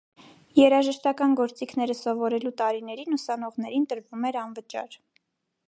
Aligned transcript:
Երաժշտական 0.59 1.35
գործինքները 1.41 1.95
սովորելու 1.99 2.53
տարիներին 2.63 3.19
ուսանողներին 3.19 3.87
տրվում 3.93 4.27
էր 4.31 4.41
անվճար։ 4.47 4.99